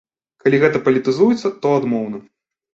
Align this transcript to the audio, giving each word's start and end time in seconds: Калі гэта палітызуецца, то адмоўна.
Калі 0.43 0.59
гэта 0.63 0.81
палітызуецца, 0.87 1.53
то 1.67 1.77
адмоўна. 1.83 2.27